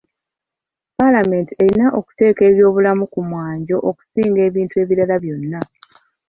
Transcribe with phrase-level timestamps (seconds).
[0.97, 5.61] Paalamenti erina okuteeka eby'obulamu ku mwanjo okusinga ebintu ebirala byonna.